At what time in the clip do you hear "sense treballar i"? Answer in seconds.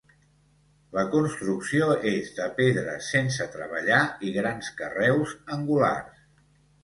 3.15-4.33